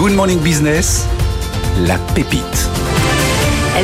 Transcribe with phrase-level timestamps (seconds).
[0.00, 1.06] Good Morning Business,
[1.86, 2.70] la pépite.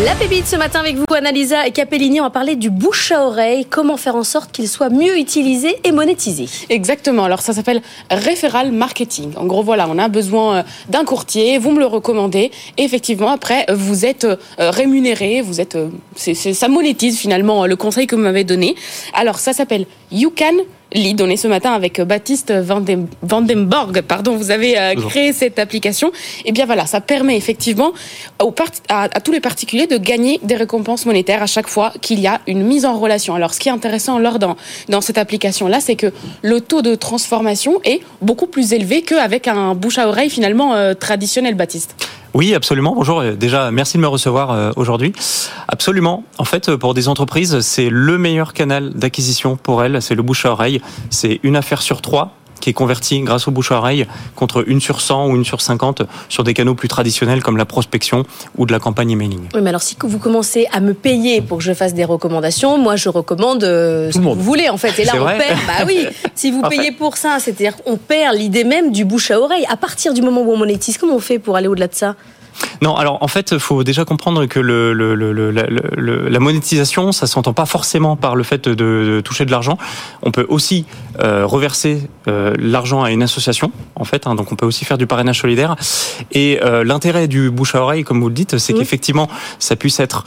[0.03, 3.27] La pépite ce matin avec vous, Annalisa et Capellini, on va parler du bouche à
[3.27, 6.49] oreille, comment faire en sorte qu'il soit mieux utilisé et monétisé.
[6.71, 9.33] Exactement, alors ça s'appelle référal marketing.
[9.37, 13.29] En gros, voilà, on a besoin euh, d'un courtier, vous me le recommandez, et effectivement,
[13.29, 18.17] après, vous êtes euh, rémunéré, vous êtes, euh, c'est, ça monétise finalement le conseil que
[18.17, 18.75] vous m'avez donné.
[19.13, 20.65] Alors, ça s'appelle You Can
[20.95, 24.03] On est ce matin avec Baptiste Vandenborg.
[24.03, 26.09] Pardon, vous avez euh, créé cette application.
[26.09, 27.93] Et eh bien voilà, ça permet effectivement
[28.41, 28.55] aux
[28.89, 32.29] à, à, tous les particuliers de gagner des récompenses monétaires à chaque fois qu'il y
[32.29, 33.35] a une mise en relation.
[33.35, 34.57] Alors, ce qui est intéressant lors dans,
[34.89, 39.75] dans cette application-là, c'est que le taux de transformation est beaucoup plus élevé qu'avec un
[39.75, 41.97] bouche à oreille finalement euh, traditionnel, Baptiste.
[42.37, 42.93] Oui, absolument.
[42.95, 43.23] Bonjour.
[43.23, 45.15] Déjà, merci de me recevoir euh, aujourd'hui.
[45.69, 46.23] Absolument.
[46.37, 50.03] En fait, pour des entreprises, c'est le meilleur canal d'acquisition pour elles.
[50.03, 50.83] C'est le bouche à oreille.
[51.09, 54.81] C'est une affaire sur trois qui est convertie grâce au bouche à oreille contre une
[54.81, 58.25] sur 100 ou une sur 50 sur des canaux plus traditionnels comme la prospection
[58.57, 59.49] ou de la campagne emailing.
[59.55, 62.79] Oui, mais alors si vous commencez à me payer pour que je fasse des recommandations,
[62.79, 64.99] moi je recommande euh, ce que vous voulez en fait.
[64.99, 65.59] Et là on perd.
[65.67, 69.41] Bah oui, si vous payez pour ça, c'est-à-dire qu'on perd l'idée même du bouche à
[69.41, 69.67] oreille.
[69.69, 72.15] À partir du moment où on monétise, comment on fait pour aller au-delà de ça?
[72.83, 77.27] Non, alors en fait, il faut déjà comprendre que le, le, le, la monétisation, ça
[77.27, 79.79] s'entend pas forcément par le fait de, toucher de l'argent.
[80.23, 80.85] On peut aussi
[81.21, 84.27] euh, reverser euh, l'argent à une association, en fait.
[84.27, 85.77] Hein, donc on peut aussi faire du parrainage solidaire.
[86.33, 90.01] Et euh, l'intérêt du bouche à oreille, comme vous le dites, c'est qu'effectivement, ça puisse
[90.01, 90.25] être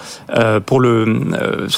[0.65, 1.21] pour le.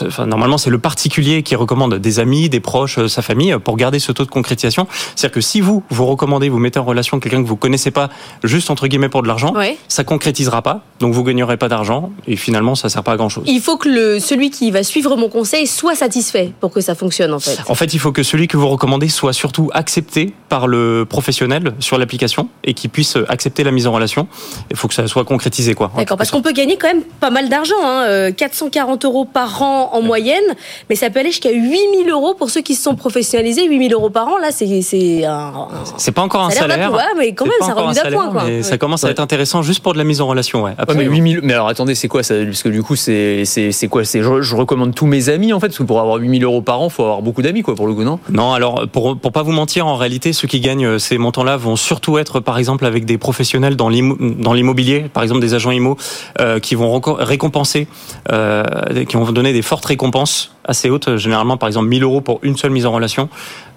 [0.05, 3.99] Enfin, normalement, c'est le particulier qui recommande des amis, des proches, sa famille, pour garder
[3.99, 4.88] ce taux de concrétisation.
[5.16, 8.09] C'est-à-dire que si vous vous recommandez, vous mettez en relation quelqu'un que vous connaissez pas,
[8.44, 9.53] juste entre guillemets pour de l'argent,
[9.88, 13.30] ça concrétisera pas, donc vous gagnerez pas d'argent et finalement ça sert pas à grand
[13.30, 13.44] chose.
[13.47, 16.95] Il faut que le, celui qui va suivre mon conseil soit satisfait pour que ça
[16.95, 17.58] fonctionne en fait.
[17.67, 20.11] En fait, il faut que celui que vous recommandez soit surtout accepté
[20.50, 24.28] par le professionnel sur l'application et qu'il puisse accepter la mise en relation.
[24.70, 25.92] Il faut que ça soit concrétisé quoi.
[25.95, 29.62] D'accord, parce qu'on peut gagner quand même pas mal d'argent, hein, 440 euh, euros par
[29.62, 30.44] an en moyenne,
[30.89, 33.66] mais ça peut aller jusqu'à 8000 euros pour ceux qui se sont professionnalisés.
[33.67, 35.67] 8000 euros par an, là c'est c'est un,
[35.98, 38.43] c'est pas encore un salaire, mais quand même ça revient d'appoint quoi.
[38.61, 40.73] Ça commence à être intéressant juste pour de la mise en relation ouais.
[40.95, 43.43] mais 8000, mais alors attendez, c'est quoi ça Parce que du coup, c'est
[43.89, 46.43] quoi C'est je, je, recommande tous mes amis en fait, parce que pour avoir 8000
[46.43, 48.20] euros par an, faut avoir beaucoup d'amis quoi, pour le coup, non?
[48.30, 51.58] Non, alors pour pour pas vous mentir, en réalité, ceux qui gagnent euh, ces montants-là
[51.58, 55.98] vont surtout être, par exemple, avec des professionnels dans l'immobilier, par exemple des agents IMO,
[56.39, 57.88] euh, qui vont récompenser,
[58.32, 58.64] euh,
[59.06, 62.58] qui vont donner des fortes récompenses assez hautes, généralement par exemple 1000 euros pour une
[62.58, 63.30] seule mise en relation.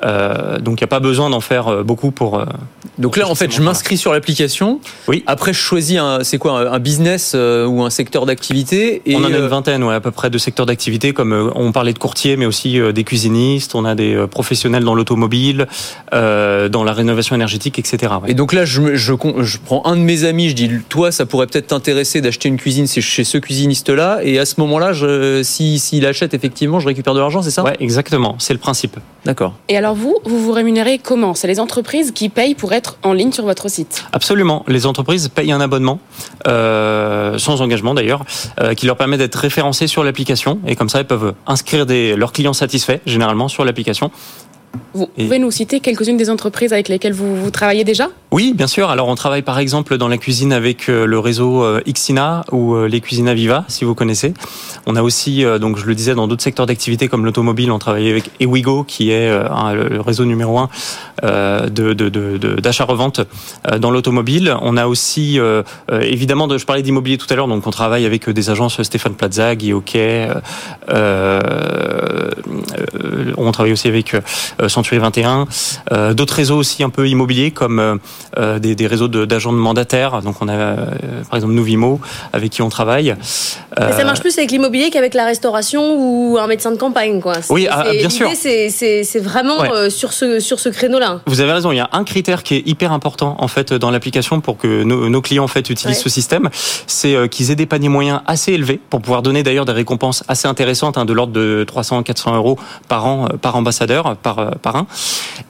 [0.05, 2.39] Euh, donc il n'y a pas besoin d'en faire euh, beaucoup pour.
[2.39, 2.45] Euh,
[2.99, 4.81] donc là, en fait, je m'inscris sur l'application.
[5.09, 5.25] Oui.
[5.27, 9.03] Après, je choisis un, c'est quoi, un business ou un secteur d'activité.
[9.07, 11.73] Et on en a une vingtaine, ouais, à peu près de secteurs d'activité, comme on
[11.73, 13.75] parlait de courtiers, mais aussi des cuisinistes.
[13.75, 15.67] On a des professionnels dans l'automobile,
[16.13, 18.13] dans la rénovation énergétique, etc.
[18.29, 21.27] Et donc là, je, je, je, prends un de mes amis, je dis, toi, ça
[21.27, 24.21] pourrait peut-être t'intéresser d'acheter une cuisine chez ce cuisiniste-là.
[24.23, 24.93] Et à ce moment-là,
[25.43, 27.63] s'il si, achète effectivement, je récupère de l'argent, c'est ça?
[27.63, 28.37] Ouais, exactement.
[28.39, 28.99] C'est le principe.
[29.25, 29.55] D'accord.
[29.69, 31.35] Et alors vous, vous vous rémunérez comment?
[31.35, 34.05] C'est les entreprises qui payent pour être en ligne sur votre site?
[34.13, 34.65] Absolument.
[34.69, 36.01] Les entreprises payent un abonnement,
[36.47, 38.25] euh, sans engagement d'ailleurs,
[38.61, 40.59] euh, qui leur permet d'être référencés sur l'application.
[40.67, 44.11] Et comme ça, ils peuvent inscrire des, leurs clients satisfaits, généralement, sur l'application.
[44.95, 48.11] Vous pouvez nous citer quelques-unes des entreprises avec lesquelles vous, vous, travaillez déjà?
[48.31, 48.91] Oui, bien sûr.
[48.91, 52.75] Alors, on travaille par exemple dans la cuisine avec euh, le réseau euh, Xina ou
[52.75, 54.35] euh, les cuisines Aviva, si vous connaissez.
[54.87, 58.11] On a aussi, donc je le disais, dans d'autres secteurs d'activité comme l'automobile, on travaille
[58.11, 60.69] avec Ewigo, qui est le réseau numéro un
[61.23, 63.23] d'achat-revente
[63.79, 64.55] dans l'automobile.
[64.61, 65.39] On a aussi,
[65.91, 69.57] évidemment, je parlais d'immobilier tout à l'heure, donc on travaille avec des agences Stéphane Plaza,
[69.57, 70.29] Guy Hockey.
[73.39, 74.15] on travaille aussi avec
[74.85, 75.47] Century 21,
[75.93, 77.97] euh, d'autres réseaux aussi un peu immobiliers comme euh,
[78.37, 80.21] euh, des, des, réseaux d'agents de, mandataires.
[80.21, 80.77] Donc on a
[81.31, 82.01] par exemple Novimo
[82.35, 83.17] avec qui on travaille.
[83.81, 87.37] Mais ça marche plus avec l'immobilier qu'avec la restauration ou un médecin de campagne, quoi.
[87.49, 88.31] Oui, ah, bien sûr.
[88.35, 91.21] C'est vraiment sur ce sur ce créneau-là.
[91.27, 91.73] Vous avez raison.
[91.73, 94.83] Il y a un critère qui est hyper important en fait dans l'application pour que
[94.83, 96.51] nos, nos, clients en fait utilisent ce système,
[96.87, 100.47] c'est qu'ils aient des paniers moyens assez élevés pour pouvoir donner d'ailleurs des récompenses assez
[100.47, 102.59] intéressantes, hein, de l'ordre de 300-400 euros
[102.89, 104.87] par an par ambassadeur, par par un.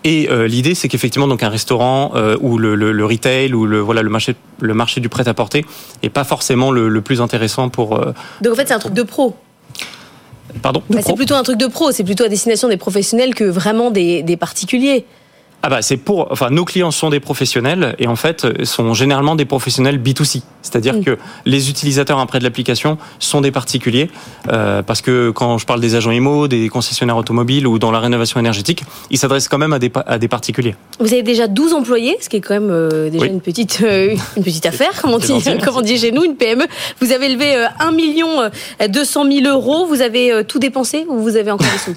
[0.04, 3.80] Et euh, l'idée, c'est qu'effectivement, donc un restaurant euh, ou le, le, retail ou le
[3.80, 5.64] voilà le marché le marché du prêt à porter
[6.02, 7.98] est pas forcément le, plus intéressant pour.
[7.98, 9.34] Euh, donc en fait, c'est un truc de pro.
[10.62, 10.82] Pardon?
[10.88, 11.90] Bah, c'est plutôt un truc de pro.
[11.90, 15.04] C'est plutôt à destination des professionnels que vraiment des, des particuliers.
[15.66, 19.34] Ah bah c'est pour, enfin nos clients sont des professionnels et en fait sont généralement
[19.34, 21.04] des professionnels B2C, c'est-à-dire mm.
[21.04, 24.10] que les utilisateurs après de l'application sont des particuliers
[24.52, 27.98] euh, parce que quand je parle des agents IMO, des concessionnaires automobiles ou dans la
[27.98, 30.74] rénovation énergétique, ils s'adressent quand même à des, à des particuliers.
[31.00, 34.14] Vous avez déjà 12 employés, ce qui est quand même euh, déjà une petite euh,
[34.36, 35.32] une petite affaire, comme on dit,
[35.64, 36.66] comme on dit chez nous, une PME.
[37.00, 38.50] Vous avez levé 1 million
[38.86, 39.86] 200 000 euros.
[39.86, 41.96] Vous avez tout dépensé ou vous avez encore des sous?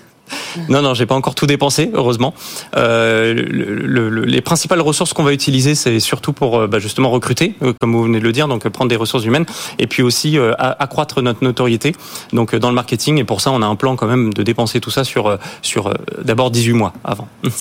[0.69, 2.33] Non, non, j'ai pas encore tout dépensé, heureusement.
[2.75, 7.56] Euh, le, les principales ressources qu'on va utiliser, c'est surtout pour euh, bah, justement recruter,
[7.62, 9.45] euh, comme vous venez de le dire, donc prendre des ressources humaines,
[9.80, 11.94] et puis aussi euh, accroître notre notoriété,
[12.33, 13.19] donc dans le marketing.
[13.19, 15.94] Et pour ça, on a un plan quand même de dépenser tout ça sur sur
[16.24, 17.27] d'abord 18 mois avant.